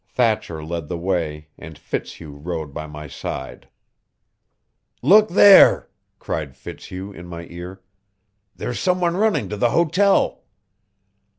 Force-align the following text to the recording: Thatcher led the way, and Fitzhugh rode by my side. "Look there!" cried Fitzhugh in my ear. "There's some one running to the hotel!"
Thatcher 0.07 0.63
led 0.65 0.87
the 0.87 0.97
way, 0.97 1.49
and 1.59 1.77
Fitzhugh 1.77 2.31
rode 2.35 2.73
by 2.73 2.87
my 2.87 3.07
side. 3.07 3.69
"Look 5.03 5.29
there!" 5.29 5.91
cried 6.17 6.57
Fitzhugh 6.57 7.11
in 7.11 7.27
my 7.27 7.45
ear. 7.51 7.83
"There's 8.55 8.79
some 8.79 8.99
one 8.99 9.15
running 9.15 9.47
to 9.49 9.57
the 9.57 9.69
hotel!" 9.69 10.41